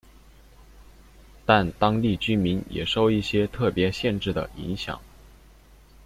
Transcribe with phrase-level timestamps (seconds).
[1.45, 4.99] 但当地居民也受一些特别限制的影响。